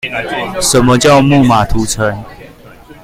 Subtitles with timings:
[0.63, 2.25] 什麼叫木馬屠城